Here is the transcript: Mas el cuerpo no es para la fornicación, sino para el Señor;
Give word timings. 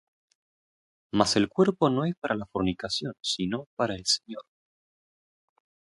Mas 1.11 1.35
el 1.35 1.47
cuerpo 1.47 1.91
no 1.91 2.05
es 2.05 2.15
para 2.15 2.33
la 2.33 2.47
fornicación, 2.47 3.13
sino 3.21 3.67
para 3.75 3.93
el 3.93 4.03
Señor; 4.07 4.43